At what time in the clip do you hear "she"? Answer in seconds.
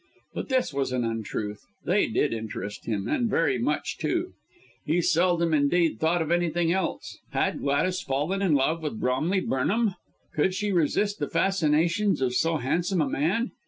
10.55-10.71